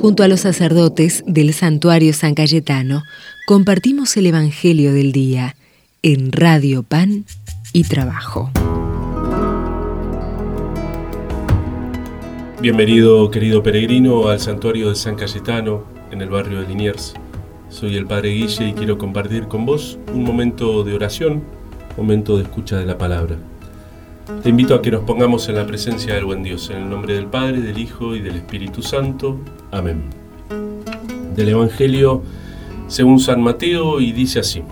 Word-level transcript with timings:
Junto 0.00 0.22
a 0.22 0.28
los 0.28 0.40
sacerdotes 0.40 1.24
del 1.26 1.52
santuario 1.52 2.12
San 2.12 2.36
Cayetano, 2.36 3.02
compartimos 3.48 4.16
el 4.16 4.26
Evangelio 4.26 4.92
del 4.92 5.10
Día 5.10 5.56
en 6.02 6.30
Radio 6.30 6.84
Pan 6.84 7.24
y 7.72 7.82
Trabajo. 7.82 8.48
Bienvenido, 12.60 13.28
querido 13.32 13.64
peregrino, 13.64 14.28
al 14.28 14.38
santuario 14.38 14.90
de 14.90 14.94
San 14.94 15.16
Cayetano, 15.16 15.82
en 16.12 16.22
el 16.22 16.28
barrio 16.28 16.60
de 16.60 16.68
Liniers. 16.68 17.14
Soy 17.68 17.96
el 17.96 18.06
Padre 18.06 18.30
Guille 18.30 18.68
y 18.68 18.74
quiero 18.74 18.98
compartir 18.98 19.48
con 19.48 19.66
vos 19.66 19.98
un 20.14 20.22
momento 20.22 20.84
de 20.84 20.94
oración, 20.94 21.42
momento 21.96 22.36
de 22.36 22.44
escucha 22.44 22.76
de 22.76 22.86
la 22.86 22.96
palabra. 22.98 23.36
Te 24.42 24.50
invito 24.50 24.74
a 24.74 24.82
que 24.82 24.90
nos 24.90 25.04
pongamos 25.04 25.48
en 25.48 25.54
la 25.54 25.66
presencia 25.66 26.12
del 26.14 26.26
buen 26.26 26.42
Dios, 26.42 26.68
en 26.68 26.76
el 26.76 26.90
nombre 26.90 27.14
del 27.14 27.28
Padre, 27.28 27.62
del 27.62 27.78
Hijo 27.78 28.14
y 28.14 28.20
del 28.20 28.36
Espíritu 28.36 28.82
Santo. 28.82 29.38
Amén. 29.70 30.02
Del 31.34 31.48
Evangelio 31.48 32.22
según 32.88 33.20
San 33.20 33.40
Mateo 33.40 34.02
y 34.02 34.12
dice 34.12 34.40
así. 34.40 34.62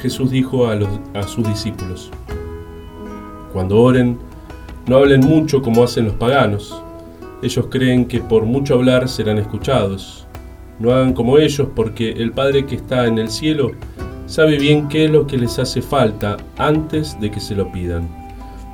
Jesús 0.00 0.30
dijo 0.30 0.68
a, 0.68 0.78
sus 1.24 1.48
discípulos, 1.48 2.12
Cuando 3.52 3.82
oren, 3.82 4.16
no 4.86 4.98
hablen 4.98 5.22
mucho 5.22 5.60
como 5.60 5.82
hacen 5.82 6.04
los 6.04 6.14
paganos. 6.14 6.80
Ellos 7.42 7.66
creen 7.68 8.06
que 8.06 8.20
por 8.20 8.44
mucho 8.44 8.74
hablar 8.74 9.08
serán 9.08 9.38
escuchados. 9.38 10.24
No 10.78 10.92
hagan 10.92 11.14
como 11.14 11.38
ellos 11.38 11.66
porque 11.74 12.12
el 12.12 12.30
Padre 12.30 12.64
que 12.64 12.76
está 12.76 13.08
en 13.08 13.18
el 13.18 13.28
cielo 13.28 13.72
sabe 14.26 14.56
bien 14.56 14.86
qué 14.86 15.06
es 15.06 15.10
lo 15.10 15.26
que 15.26 15.36
les 15.36 15.58
hace 15.58 15.82
falta 15.82 16.36
antes 16.56 17.18
de 17.20 17.32
que 17.32 17.40
se 17.40 17.56
lo 17.56 17.72
pidan. 17.72 18.27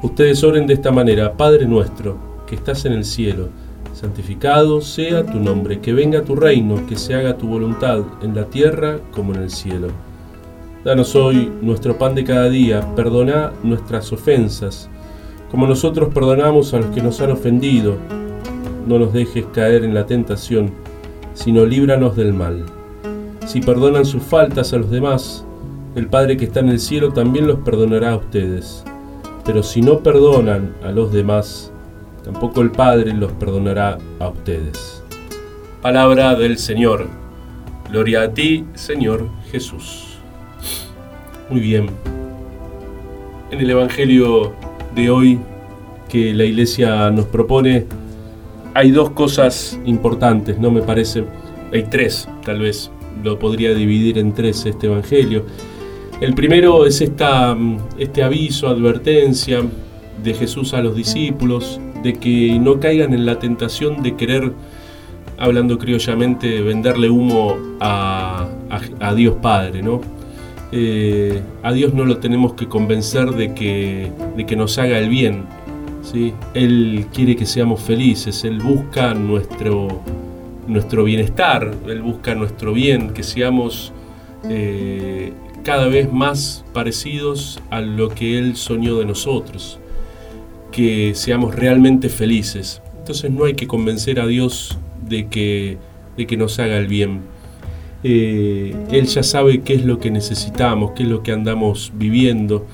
Ustedes 0.04 0.44
oren 0.44 0.66
de 0.66 0.74
esta 0.74 0.92
manera, 0.92 1.32
Padre 1.32 1.64
nuestro, 1.64 2.18
que 2.46 2.56
estás 2.56 2.84
en 2.84 2.92
el 2.92 3.06
cielo, 3.06 3.48
santificado 3.94 4.82
sea 4.82 5.24
tu 5.24 5.38
nombre, 5.40 5.80
que 5.80 5.94
venga 5.94 6.20
tu 6.20 6.36
reino, 6.36 6.86
que 6.86 6.96
se 6.96 7.14
haga 7.14 7.38
tu 7.38 7.48
voluntad 7.48 8.02
en 8.20 8.34
la 8.34 8.44
tierra 8.44 8.98
como 9.12 9.32
en 9.32 9.44
el 9.44 9.50
cielo. 9.50 9.88
Danos 10.84 11.16
hoy 11.16 11.50
nuestro 11.62 11.96
pan 11.96 12.14
de 12.14 12.22
cada 12.22 12.50
día, 12.50 12.94
perdona 12.94 13.52
nuestras 13.62 14.12
ofensas, 14.12 14.90
como 15.50 15.66
nosotros 15.66 16.12
perdonamos 16.12 16.74
a 16.74 16.80
los 16.80 16.90
que 16.94 17.00
nos 17.00 17.22
han 17.22 17.30
ofendido. 17.30 17.96
No 18.86 18.98
nos 18.98 19.14
dejes 19.14 19.46
caer 19.54 19.84
en 19.84 19.94
la 19.94 20.04
tentación, 20.04 20.70
sino 21.32 21.64
líbranos 21.64 22.14
del 22.14 22.34
mal. 22.34 22.66
Si 23.46 23.62
perdonan 23.62 24.04
sus 24.04 24.22
faltas 24.22 24.74
a 24.74 24.76
los 24.76 24.90
demás, 24.90 25.46
el 25.96 26.08
Padre 26.08 26.36
que 26.36 26.44
está 26.44 26.60
en 26.60 26.68
el 26.68 26.78
cielo 26.78 27.14
también 27.14 27.46
los 27.46 27.60
perdonará 27.60 28.10
a 28.10 28.16
ustedes. 28.16 28.84
Pero 29.44 29.62
si 29.62 29.82
no 29.82 30.00
perdonan 30.00 30.74
a 30.82 30.90
los 30.90 31.12
demás, 31.12 31.70
tampoco 32.22 32.62
el 32.62 32.70
Padre 32.70 33.12
los 33.12 33.32
perdonará 33.32 33.98
a 34.18 34.28
ustedes. 34.28 35.02
Palabra 35.82 36.34
del 36.34 36.56
Señor. 36.56 37.08
Gloria 37.90 38.22
a 38.22 38.32
ti, 38.32 38.64
Señor 38.74 39.28
Jesús. 39.52 40.18
Muy 41.50 41.60
bien. 41.60 41.90
En 43.50 43.60
el 43.60 43.70
Evangelio 43.70 44.54
de 44.94 45.10
hoy 45.10 45.38
que 46.08 46.32
la 46.32 46.44
Iglesia 46.44 47.10
nos 47.10 47.26
propone, 47.26 47.86
hay 48.72 48.90
dos 48.90 49.10
cosas 49.10 49.78
importantes, 49.84 50.58
¿no? 50.58 50.70
Me 50.70 50.80
parece. 50.80 51.24
Hay 51.72 51.84
tres, 51.84 52.28
tal 52.44 52.60
vez. 52.60 52.90
Lo 53.22 53.38
podría 53.38 53.74
dividir 53.74 54.18
en 54.18 54.32
tres 54.32 54.64
este 54.64 54.86
Evangelio. 54.86 55.44
El 56.24 56.32
primero 56.32 56.86
es 56.86 57.02
esta, 57.02 57.54
este 57.98 58.22
aviso, 58.22 58.68
advertencia 58.68 59.60
de 60.22 60.32
Jesús 60.32 60.72
a 60.72 60.80
los 60.80 60.96
discípulos 60.96 61.78
de 62.02 62.14
que 62.14 62.58
no 62.58 62.80
caigan 62.80 63.12
en 63.12 63.26
la 63.26 63.38
tentación 63.38 64.02
de 64.02 64.16
querer, 64.16 64.54
hablando 65.36 65.76
criollamente, 65.76 66.62
venderle 66.62 67.10
humo 67.10 67.58
a, 67.78 68.48
Dios 69.14 69.36
Padre, 69.42 69.82
¿no? 69.82 70.00
Eh, 70.72 71.42
a 71.62 71.74
Dios 71.74 71.92
no 71.92 72.06
lo 72.06 72.16
tenemos 72.16 72.54
que 72.54 72.68
convencer 72.68 73.32
de 73.32 73.52
que, 73.52 74.10
de 74.34 74.46
que 74.46 74.56
nos 74.56 74.78
haga 74.78 74.98
el 74.98 75.10
bien. 75.10 75.44
¿sí? 76.02 76.32
Él 76.54 77.04
quiere 77.12 77.36
que 77.36 77.44
seamos 77.44 77.82
felices, 77.82 78.44
Él 78.44 78.60
busca 78.60 79.12
nuestro, 79.12 80.00
nuestro 80.68 81.04
bienestar, 81.04 81.70
Él 81.86 82.00
busca 82.00 82.34
nuestro 82.34 82.72
bien, 82.72 83.10
que 83.10 83.22
seamos 83.22 83.92
eh, 84.48 85.34
cada 85.64 85.88
vez 85.88 86.12
más 86.12 86.64
parecidos 86.72 87.60
a 87.70 87.80
lo 87.80 88.10
que 88.10 88.38
Él 88.38 88.54
soñó 88.54 88.98
de 88.98 89.06
nosotros, 89.06 89.80
que 90.70 91.14
seamos 91.14 91.54
realmente 91.54 92.08
felices. 92.08 92.80
Entonces 92.98 93.30
no 93.30 93.44
hay 93.46 93.54
que 93.54 93.66
convencer 93.66 94.20
a 94.20 94.26
Dios 94.26 94.78
de 95.08 95.26
que, 95.26 95.78
de 96.16 96.26
que 96.26 96.36
nos 96.36 96.58
haga 96.58 96.76
el 96.76 96.86
bien. 96.86 97.22
Eh, 98.06 98.76
él 98.90 99.06
ya 99.06 99.22
sabe 99.22 99.62
qué 99.62 99.74
es 99.74 99.84
lo 99.84 99.98
que 99.98 100.10
necesitamos, 100.10 100.92
qué 100.92 101.04
es 101.04 101.08
lo 101.08 101.22
que 101.22 101.32
andamos 101.32 101.90
viviendo. 101.94 102.66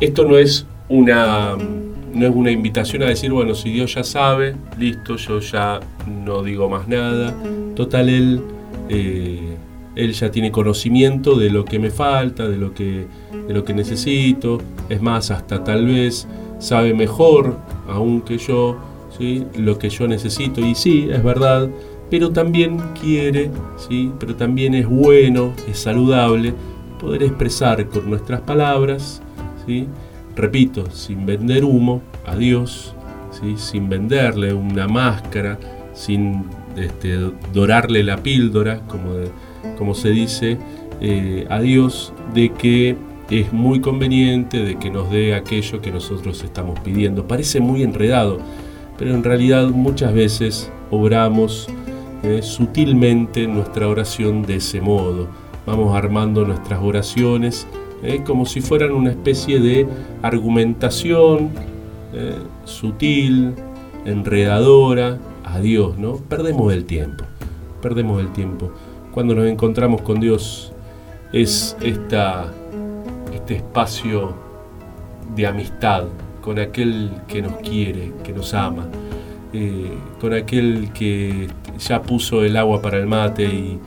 Esto 0.00 0.24
no 0.24 0.38
es 0.38 0.66
una, 0.88 1.56
no 1.56 2.26
es 2.26 2.34
una 2.34 2.50
invitación 2.50 3.02
a 3.02 3.06
decir, 3.06 3.30
bueno, 3.32 3.54
si 3.54 3.70
Dios 3.70 3.94
ya 3.94 4.02
sabe, 4.02 4.56
listo, 4.78 5.16
yo 5.16 5.40
ya 5.40 5.80
no 6.06 6.42
digo 6.42 6.70
más 6.70 6.88
nada. 6.88 7.34
Total, 7.76 8.08
Él 8.08 8.40
eh, 8.88 9.56
él 9.94 10.12
ya 10.12 10.30
tiene 10.30 10.50
conocimiento 10.50 11.36
de 11.36 11.50
lo 11.50 11.64
que 11.64 11.78
me 11.78 11.90
falta, 11.90 12.48
de 12.48 12.56
lo 12.56 12.72
que, 12.72 13.06
de 13.46 13.54
lo 13.54 13.64
que 13.64 13.74
necesito, 13.74 14.58
es 14.88 15.02
más, 15.02 15.30
hasta 15.30 15.62
tal 15.64 15.86
vez 15.86 16.26
sabe 16.58 16.94
mejor, 16.94 17.58
aún 17.88 18.22
que 18.22 18.38
yo, 18.38 18.78
¿sí? 19.18 19.44
lo 19.56 19.78
que 19.78 19.90
yo 19.90 20.08
necesito. 20.08 20.60
Y 20.60 20.74
sí, 20.74 21.08
es 21.10 21.22
verdad, 21.22 21.68
pero 22.10 22.30
también 22.30 22.78
quiere, 23.00 23.50
¿sí? 23.76 24.10
pero 24.18 24.34
también 24.34 24.74
es 24.74 24.86
bueno, 24.88 25.52
es 25.68 25.78
saludable 25.78 26.54
poder 26.98 27.24
expresar 27.24 27.86
con 27.88 28.08
nuestras 28.08 28.40
palabras, 28.42 29.20
¿sí? 29.66 29.86
repito, 30.36 30.90
sin 30.90 31.26
vender 31.26 31.64
humo 31.64 32.00
a 32.24 32.36
Dios, 32.36 32.94
¿sí? 33.30 33.54
sin 33.56 33.88
venderle 33.88 34.54
una 34.54 34.88
máscara, 34.88 35.58
sin 35.92 36.44
este, 36.76 37.18
dorarle 37.52 38.02
la 38.02 38.16
píldora, 38.16 38.80
como 38.86 39.14
como 39.78 39.94
se 39.94 40.10
dice, 40.10 40.58
eh, 41.00 41.46
a 41.50 41.60
Dios 41.60 42.12
de 42.32 42.50
que 42.50 42.96
es 43.28 43.52
muy 43.52 43.80
conveniente, 43.80 44.58
de 44.58 44.78
que 44.78 44.90
nos 44.90 45.10
dé 45.10 45.34
aquello 45.34 45.80
que 45.80 45.90
nosotros 45.90 46.44
estamos 46.44 46.78
pidiendo. 46.80 47.26
Parece 47.26 47.60
muy 47.60 47.82
enredado, 47.82 48.38
pero 48.98 49.14
en 49.14 49.24
realidad 49.24 49.68
muchas 49.68 50.12
veces 50.14 50.70
obramos 50.90 51.68
eh, 52.22 52.40
sutilmente 52.42 53.46
nuestra 53.46 53.88
oración 53.88 54.42
de 54.42 54.56
ese 54.56 54.80
modo. 54.80 55.26
Vamos 55.66 55.96
armando 55.96 56.44
nuestras 56.44 56.80
oraciones 56.80 57.66
eh, 58.02 58.22
como 58.24 58.46
si 58.46 58.60
fueran 58.60 58.92
una 58.92 59.10
especie 59.10 59.60
de 59.60 59.86
argumentación 60.22 61.50
sutil, 62.64 63.54
enredadora 64.04 65.18
a 65.44 65.60
Dios, 65.60 65.96
¿no? 65.96 66.16
Perdemos 66.16 66.70
el 66.72 66.84
tiempo, 66.84 67.24
perdemos 67.80 68.20
el 68.20 68.30
tiempo 68.32 68.70
cuando 69.12 69.34
nos 69.34 69.46
encontramos 69.46 70.02
con 70.02 70.20
Dios 70.20 70.72
es 71.32 71.76
esta, 71.80 72.52
este 73.34 73.56
espacio 73.56 74.34
de 75.34 75.46
amistad 75.46 76.04
con 76.40 76.58
aquel 76.58 77.10
que 77.28 77.42
nos 77.42 77.54
quiere, 77.58 78.12
que 78.24 78.32
nos 78.32 78.52
ama, 78.54 78.88
eh, 79.52 79.92
con 80.20 80.32
aquel 80.34 80.90
que 80.92 81.48
ya 81.78 82.02
puso 82.02 82.42
el 82.44 82.56
agua 82.56 82.82
para 82.82 82.98
el 82.98 83.06
mate 83.06 83.44
y, 83.44 83.80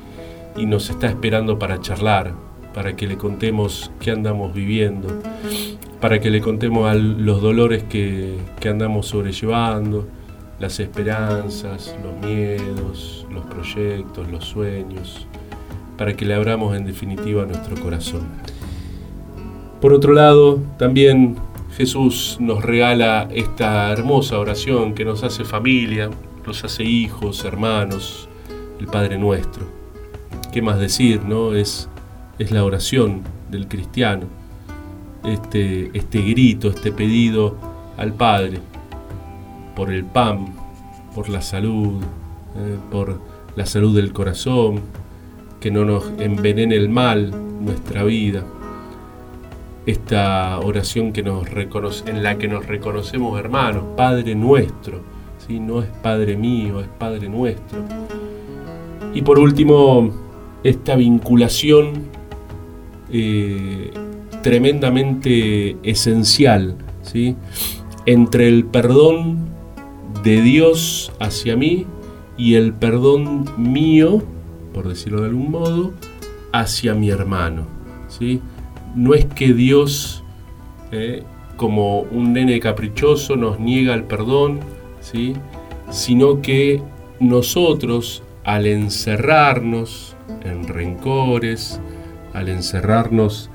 nos 0.66 0.90
está 0.90 1.08
esperando 1.08 1.59
para 1.59 1.81
charlar, 1.81 2.31
para 2.74 2.96
que 2.96 3.08
le 3.08 3.18
contemos 3.18 3.91
qué 4.00 4.12
andamos 4.12 4.53
viviendo, 4.53 5.09
para 6.00 6.22
que 6.22 6.30
le 6.30 6.40
contemos 6.40 6.96
los 6.96 7.41
dolores 7.41 7.84
que, 7.84 8.38
que 8.62 8.69
andamos 8.69 9.08
sobrellevando, 9.08 10.08
las 10.59 10.79
esperanzas, 10.79 11.96
los 12.03 12.25
miedos, 12.25 13.25
los 13.29 13.46
proyectos, 13.46 14.29
los 14.31 14.46
sueños, 14.46 15.28
para 15.97 16.16
que 16.16 16.25
le 16.25 16.34
abramos 16.34 16.75
en 16.75 16.85
definitiva 16.85 17.46
nuestro 17.46 17.75
corazón. 17.81 18.28
Por 19.81 19.93
otro 19.93 20.13
lado, 20.13 20.59
también 20.78 21.35
Jesús 21.75 22.37
nos 22.40 22.63
regala 22.63 23.28
esta 23.31 23.91
hermosa 23.91 24.40
oración 24.40 24.93
que 24.93 25.03
nos 25.03 25.23
hace 25.23 25.43
familia, 25.43 26.09
nos 26.46 26.63
hace 26.63 26.84
hijos, 26.84 27.43
hermanos, 27.43 28.29
el 28.79 28.87
Padre 28.87 29.17
nuestro. 29.17 29.66
¿Qué 30.53 30.61
más 30.61 30.79
decir, 30.79 31.23
no? 31.25 31.53
Es, 31.53 31.90
es 32.40 32.51
la 32.51 32.63
oración 32.63 33.23
del 33.51 33.67
cristiano, 33.67 34.28
este, 35.25 35.91
este 35.93 36.22
grito, 36.22 36.69
este 36.69 36.93
pedido 36.93 37.58
al 37.97 38.13
Padre 38.13 38.59
por 39.75 39.91
el 39.91 40.05
pan, 40.05 40.53
por 41.13 41.29
la 41.29 41.41
salud, 41.41 42.01
eh, 42.57 42.77
por 42.91 43.19
la 43.55 43.66
salud 43.66 43.95
del 43.95 44.13
corazón, 44.13 44.81
que 45.59 45.72
no 45.72 45.85
nos 45.85 46.11
envenene 46.19 46.75
el 46.75 46.89
mal 46.89 47.31
nuestra 47.59 48.03
vida. 48.03 48.43
Esta 49.85 50.59
oración 50.59 51.13
que 51.13 51.22
nos 51.22 51.49
reconoce, 51.49 52.09
en 52.09 52.23
la 52.23 52.37
que 52.37 52.47
nos 52.47 52.66
reconocemos 52.66 53.39
hermanos, 53.39 53.83
Padre 53.95 54.35
nuestro, 54.35 55.01
¿sí? 55.45 55.59
no 55.59 55.81
es 55.81 55.89
Padre 56.01 56.35
mío, 56.35 56.81
es 56.81 56.87
Padre 56.87 57.29
nuestro. 57.29 57.79
Y 59.13 59.22
por 59.22 59.39
último, 59.39 60.11
esta 60.63 60.95
vinculación 60.95 61.93
eh, 63.11 63.91
tremendamente 64.41 65.77
esencial 65.83 66.75
¿sí? 67.01 67.35
entre 68.05 68.47
el 68.47 68.66
perdón 68.66 69.54
de 70.25 70.41
Dios 70.41 71.13
hacia 71.19 71.55
mí 71.55 71.85
y 72.35 72.55
el 72.55 72.73
perdón 72.73 73.45
mío, 73.57 74.23
por 74.73 74.87
decirlo 74.87 75.22
de 75.22 75.27
algún 75.27 75.51
modo, 75.51 75.93
hacia 76.51 76.95
mi 76.95 77.11
hermano. 77.11 77.67
¿sí? 78.07 78.41
No 78.95 79.13
es 79.13 79.25
que 79.25 79.53
Dios, 79.53 80.23
eh, 80.91 81.23
como 81.57 81.99
un 82.01 82.33
nene 82.33 82.59
caprichoso, 82.59 83.35
nos 83.35 83.59
niega 83.59 83.93
el 83.93 84.03
perdón, 84.03 84.61
¿sí? 84.99 85.33
sino 85.91 86.41
que 86.41 86.81
nosotros, 87.19 88.23
al 88.43 88.66
encerrarnos 88.66 90.16
en 90.43 90.67
rencores, 90.67 91.79
al 92.33 92.49
encerrarnos 92.49 93.51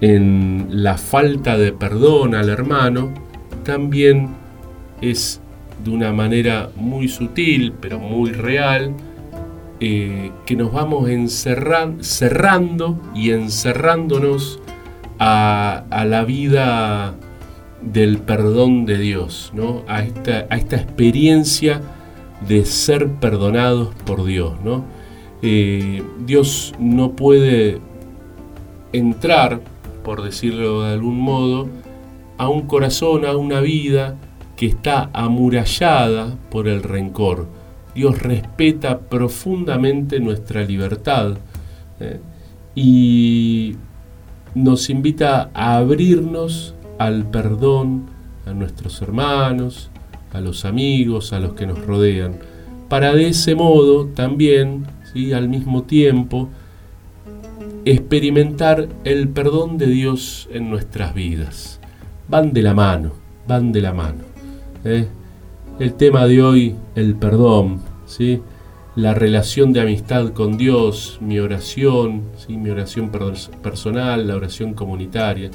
en 0.00 0.66
la 0.68 0.98
falta 0.98 1.56
de 1.56 1.70
perdón 1.70 2.34
al 2.34 2.48
hermano, 2.48 3.14
también 3.62 4.30
es 5.00 5.40
de 5.82 5.90
una 5.90 6.12
manera 6.12 6.70
muy 6.76 7.08
sutil, 7.08 7.72
pero 7.80 7.98
muy 7.98 8.32
real, 8.32 8.94
eh, 9.80 10.32
que 10.44 10.56
nos 10.56 10.72
vamos 10.72 11.08
cerrando 12.00 13.00
y 13.14 13.30
encerrándonos 13.30 14.60
a, 15.18 15.84
la 16.06 16.24
vida 16.24 17.14
del 17.80 18.18
perdón 18.18 18.86
de 18.86 18.98
Dios, 18.98 19.52
¿no? 19.54 19.84
a, 19.86 20.02
esta, 20.02 20.46
a 20.50 20.56
esta 20.56 20.76
experiencia 20.76 21.80
de 22.46 22.64
ser 22.64 23.08
perdonados 23.14 23.94
por 24.04 24.24
Dios. 24.24 24.54
¿no? 24.64 24.84
Eh, 25.42 26.02
Dios 26.26 26.74
no 26.80 27.12
puede 27.12 27.80
entrar, 28.92 29.60
por 30.02 30.22
decirlo 30.22 30.82
de 30.82 30.92
algún 30.94 31.20
modo, 31.20 31.68
a 32.36 32.48
un 32.48 32.62
corazón, 32.62 33.24
a 33.24 33.36
una 33.36 33.60
vida 33.60 34.16
que 34.58 34.66
está 34.66 35.08
amurallada 35.12 36.36
por 36.50 36.66
el 36.66 36.82
rencor. 36.82 37.46
Dios 37.94 38.18
respeta 38.20 38.98
profundamente 38.98 40.18
nuestra 40.18 40.64
libertad 40.64 41.36
¿eh? 42.00 42.18
y 42.74 43.76
nos 44.56 44.90
invita 44.90 45.50
a 45.54 45.76
abrirnos 45.76 46.74
al 46.98 47.24
perdón 47.30 48.06
a 48.46 48.52
nuestros 48.52 49.00
hermanos, 49.00 49.90
a 50.32 50.40
los 50.40 50.64
amigos, 50.64 51.32
a 51.32 51.38
los 51.38 51.52
que 51.52 51.66
nos 51.66 51.86
rodean, 51.86 52.40
para 52.88 53.14
de 53.14 53.28
ese 53.28 53.54
modo 53.54 54.06
también, 54.06 54.86
¿sí? 55.12 55.32
al 55.32 55.48
mismo 55.48 55.84
tiempo, 55.84 56.48
experimentar 57.84 58.88
el 59.04 59.28
perdón 59.28 59.78
de 59.78 59.86
Dios 59.86 60.48
en 60.52 60.68
nuestras 60.68 61.14
vidas. 61.14 61.78
Van 62.28 62.52
de 62.52 62.62
la 62.62 62.74
mano, 62.74 63.12
van 63.46 63.70
de 63.70 63.82
la 63.82 63.94
mano. 63.94 64.37
¿Eh? 64.84 65.08
El 65.78 65.94
tema 65.94 66.26
de 66.26 66.42
hoy, 66.42 66.76
el 66.94 67.14
perdón, 67.14 67.80
¿sí? 68.06 68.40
la 68.96 69.14
relación 69.14 69.72
de 69.72 69.80
amistad 69.80 70.32
con 70.32 70.56
Dios, 70.56 71.18
mi 71.20 71.38
oración, 71.38 72.22
¿sí? 72.36 72.56
mi 72.56 72.70
oración 72.70 73.10
personal, 73.62 74.26
la 74.26 74.34
oración 74.34 74.74
comunitaria. 74.74 75.50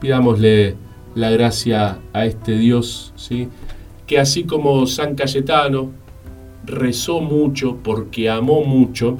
Pidámosle 0.00 0.76
la 1.14 1.30
gracia 1.30 1.98
a 2.12 2.26
este 2.26 2.58
Dios, 2.58 3.14
¿sí? 3.16 3.48
que 4.06 4.18
así 4.18 4.44
como 4.44 4.86
San 4.86 5.14
Cayetano 5.14 5.92
rezó 6.64 7.20
mucho 7.20 7.78
porque 7.82 8.28
amó 8.28 8.62
mucho, 8.62 9.16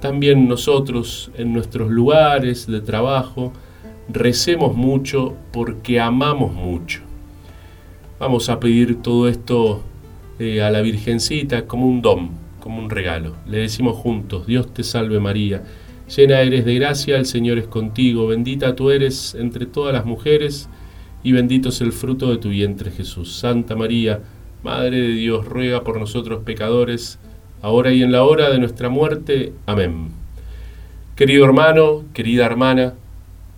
también 0.00 0.46
nosotros 0.48 1.30
en 1.36 1.52
nuestros 1.52 1.90
lugares 1.90 2.66
de 2.66 2.80
trabajo 2.80 3.52
recemos 4.08 4.76
mucho 4.76 5.34
porque 5.52 6.00
amamos 6.00 6.52
mucho. 6.52 7.11
Vamos 8.22 8.48
a 8.50 8.60
pedir 8.60 9.02
todo 9.02 9.26
esto 9.26 9.82
eh, 10.38 10.62
a 10.62 10.70
la 10.70 10.80
Virgencita 10.80 11.66
como 11.66 11.88
un 11.88 12.02
don, 12.02 12.30
como 12.60 12.78
un 12.78 12.88
regalo. 12.88 13.34
Le 13.48 13.58
decimos 13.58 13.96
juntos, 13.96 14.46
Dios 14.46 14.72
te 14.72 14.84
salve 14.84 15.18
María, 15.18 15.64
llena 16.06 16.40
eres 16.40 16.64
de 16.64 16.76
gracia, 16.76 17.16
el 17.16 17.26
Señor 17.26 17.58
es 17.58 17.66
contigo, 17.66 18.28
bendita 18.28 18.76
tú 18.76 18.92
eres 18.92 19.34
entre 19.34 19.66
todas 19.66 19.92
las 19.92 20.04
mujeres, 20.04 20.68
y 21.24 21.32
bendito 21.32 21.70
es 21.70 21.80
el 21.80 21.90
fruto 21.90 22.30
de 22.30 22.36
tu 22.36 22.50
vientre 22.50 22.92
Jesús. 22.92 23.34
Santa 23.34 23.74
María, 23.74 24.20
Madre 24.62 25.00
de 25.00 25.14
Dios, 25.14 25.44
ruega 25.44 25.82
por 25.82 25.98
nosotros 25.98 26.44
pecadores, 26.44 27.18
ahora 27.60 27.92
y 27.92 28.04
en 28.04 28.12
la 28.12 28.22
hora 28.22 28.50
de 28.50 28.60
nuestra 28.60 28.88
muerte. 28.88 29.52
Amén. 29.66 30.10
Querido 31.16 31.44
hermano, 31.44 32.04
querida 32.14 32.46
hermana, 32.46 32.94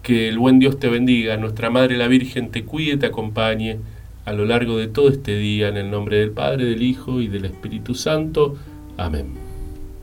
que 0.03 0.27
el 0.27 0.39
buen 0.39 0.59
Dios 0.59 0.79
te 0.79 0.89
bendiga, 0.89 1.37
nuestra 1.37 1.69
Madre 1.69 1.99
la 1.99 2.09
Virgen 2.09 2.51
te 2.51 2.65
cuide, 2.65 2.97
te 2.97 3.05
acompañe 3.05 3.81
a 4.25 4.33
lo 4.33 4.45
largo 4.45 4.79
de 4.79 4.89
todo 4.89 5.09
este 5.09 5.37
día, 5.37 5.69
en 5.69 5.77
el 5.77 5.91
nombre 5.91 6.19
del 6.19 6.31
Padre, 6.31 6.65
del 6.65 6.83
Hijo 6.83 7.21
y 7.21 7.29
del 7.29 7.45
Espíritu 7.45 7.95
Santo. 7.95 8.57
Amén. 8.97 9.35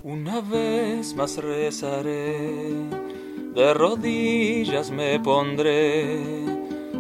Una 0.04 0.42
vez 0.42 1.16
más 1.16 1.38
rezaré, 1.38 2.70
de 3.56 3.74
rodillas 3.74 4.92
me 4.92 5.20
pondré. 5.20 6.20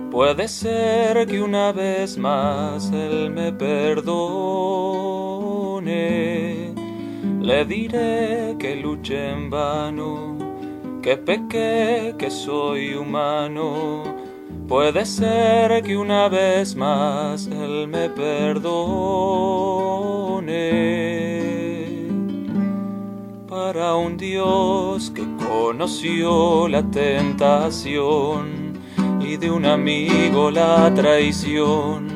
Puede 0.10 0.48
ser 0.48 1.28
que 1.28 1.42
una 1.42 1.72
vez 1.72 2.18
más 2.18 2.92
Él 2.92 3.30
me 3.30 3.54
perdone. 3.54 4.12
Le 7.42 7.66
diré 7.66 8.56
que 8.60 8.76
luche 8.76 9.30
en 9.32 9.50
vano, 9.50 10.38
que 11.02 11.18
pequé, 11.18 12.16
que 12.18 12.30
soy 12.30 12.94
humano 12.94 14.22
Puede 14.72 15.06
ser 15.06 15.84
que 15.84 15.98
una 15.98 16.30
vez 16.30 16.78
más 16.78 17.46
Él 17.48 17.90
me 17.90 18.08
perdone. 18.08 18.62
Para 23.50 23.96
un 23.96 24.16
Dios 24.16 25.12
que 25.14 25.28
conoció 25.46 26.70
la 26.70 26.90
tentación 26.90 28.80
y 29.20 29.36
de 29.36 29.52
un 29.52 29.66
amigo 29.66 30.50
la 30.50 30.90
traición. 30.94 32.08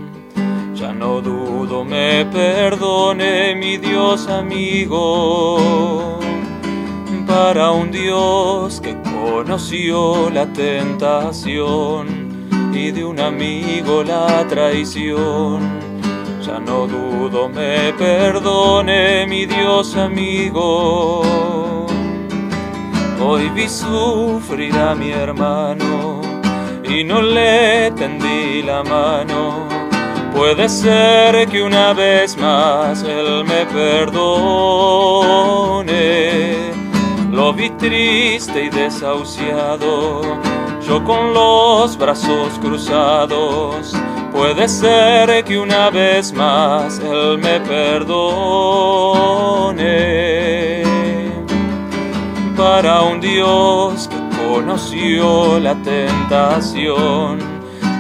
Ya 0.76 0.94
no 0.94 1.20
dudo 1.20 1.84
me 1.84 2.26
perdone 2.28 3.54
mi 3.56 3.76
Dios 3.76 4.30
amigo. 4.30 5.58
Para 7.28 7.72
un 7.72 7.92
Dios 7.92 8.80
que 8.80 8.96
conoció 9.02 10.30
la 10.30 10.46
tentación 10.54 12.15
de 12.76 13.06
un 13.06 13.20
amigo 13.22 14.04
la 14.04 14.46
traición. 14.50 15.62
Ya 16.46 16.60
no 16.60 16.86
dudo 16.88 17.48
me 17.48 17.94
perdone 17.94 19.26
mi 19.28 19.46
Dios 19.46 19.96
amigo. 19.96 21.22
Hoy 23.22 23.50
vi 23.56 23.70
sufrir 23.70 24.76
a 24.76 24.94
mi 24.94 25.12
hermano 25.12 26.20
y 26.84 27.06
no 27.06 27.22
le 27.22 27.92
tendí 27.92 28.62
la 28.62 28.84
mano. 28.84 29.70
Puede 30.36 30.68
ser 30.68 31.48
que 31.48 31.64
una 31.64 31.94
vez 31.94 32.36
más 32.38 33.04
él 33.04 33.46
me 33.46 33.66
perdone. 33.68 34.26
Lo 37.32 37.54
vi 37.54 37.70
triste 37.70 38.66
y 38.66 38.70
desahuciado 38.70 40.55
yo 40.88 41.04
con 41.04 41.34
los 41.34 41.98
brazos 41.98 42.60
cruzados, 42.62 43.94
puede 44.32 44.68
ser 44.68 45.44
que 45.44 45.58
una 45.58 45.90
vez 45.90 46.32
más 46.34 47.00
Él 47.00 47.40
me 47.40 47.60
perdone. 47.62 48.26
Para 52.56 53.02
un 53.02 53.20
Dios 53.20 54.08
que 54.08 54.18
conoció 54.38 55.60
la 55.60 55.76
tentación 55.76 57.40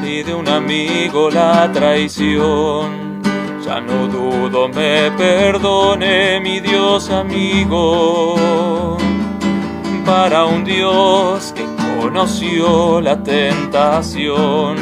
y 0.04 0.24
de 0.24 0.34
un 0.36 0.48
amigo 0.48 1.30
la 1.30 1.70
traición, 1.72 3.22
ya 3.66 3.82
no 3.82 4.08
dudo 4.08 4.70
me 4.70 5.12
perdone 5.12 6.40
mi 6.40 6.60
Dios 6.60 7.10
amigo. 7.10 8.36
Para 10.06 10.46
un 10.46 10.64
Dios 10.64 11.52
que 11.56 11.65
conoció 12.06 13.02
la 13.02 13.24
tentación 13.24 14.78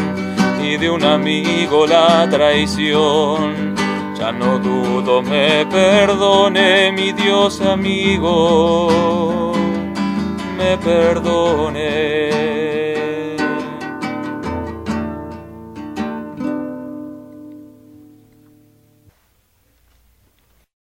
y 0.62 0.75
de 0.75 0.89
un 0.89 1.06
amigo 1.06 1.88
la 1.88 2.27
traición. 2.30 3.75
Ya 4.20 4.34
no 4.34 4.60
dudo 4.60 5.22
me 5.22 5.65
perdone 5.68 6.92
mi 6.92 7.13
Dios 7.13 7.62
amigo, 7.62 9.53
me 10.58 10.77
perdone. 10.77 12.62